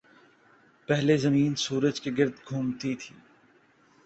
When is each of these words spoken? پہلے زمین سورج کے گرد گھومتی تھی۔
پہلے 0.87 1.17
زمین 1.17 1.55
سورج 1.55 2.01
کے 2.01 2.11
گرد 2.17 2.33
گھومتی 2.49 2.95
تھی۔ 2.95 3.15